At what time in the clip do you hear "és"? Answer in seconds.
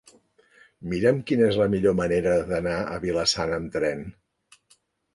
1.51-1.59